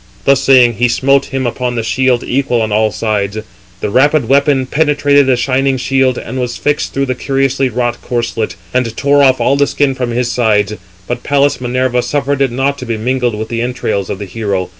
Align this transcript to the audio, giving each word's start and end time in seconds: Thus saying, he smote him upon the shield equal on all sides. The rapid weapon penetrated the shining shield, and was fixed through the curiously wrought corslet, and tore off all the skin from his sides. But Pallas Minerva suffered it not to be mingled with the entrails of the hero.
Thus 0.25 0.41
saying, 0.41 0.77
he 0.77 0.87
smote 0.87 1.25
him 1.25 1.45
upon 1.45 1.75
the 1.75 1.83
shield 1.83 2.23
equal 2.23 2.63
on 2.63 2.71
all 2.71 2.89
sides. 2.91 3.37
The 3.81 3.91
rapid 3.91 4.27
weapon 4.27 4.65
penetrated 4.65 5.27
the 5.27 5.35
shining 5.35 5.77
shield, 5.77 6.17
and 6.17 6.39
was 6.39 6.57
fixed 6.57 6.91
through 6.91 7.05
the 7.05 7.13
curiously 7.13 7.69
wrought 7.69 8.01
corslet, 8.01 8.55
and 8.73 8.97
tore 8.97 9.21
off 9.21 9.39
all 9.39 9.57
the 9.57 9.67
skin 9.67 9.93
from 9.93 10.09
his 10.09 10.31
sides. 10.31 10.73
But 11.05 11.21
Pallas 11.21 11.61
Minerva 11.61 12.01
suffered 12.01 12.41
it 12.41 12.49
not 12.49 12.79
to 12.79 12.85
be 12.87 12.97
mingled 12.97 13.35
with 13.35 13.49
the 13.49 13.61
entrails 13.61 14.09
of 14.09 14.17
the 14.17 14.25
hero. 14.25 14.69